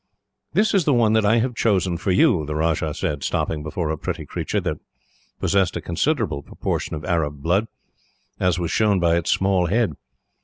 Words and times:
"This 0.53 0.73
is 0.73 0.85
the 0.85 0.95
one 0.95 1.13
that 1.13 1.27
I 1.27 1.35
have 1.37 1.53
chosen 1.53 1.95
for 1.95 2.09
you," 2.09 2.43
the 2.47 2.55
Rajah 2.55 2.95
said, 2.95 3.21
stopping 3.23 3.61
before 3.61 3.91
a 3.91 3.97
pretty 3.99 4.25
creature, 4.25 4.59
that 4.61 4.79
possessed 5.39 5.77
a 5.77 5.79
considerable 5.81 6.41
proportion 6.41 6.95
of 6.95 7.05
Arab 7.05 7.43
blood, 7.43 7.67
as 8.39 8.57
was 8.57 8.71
shown 8.71 8.99
by 8.99 9.15
its 9.17 9.29
small 9.31 9.67
head. 9.67 9.93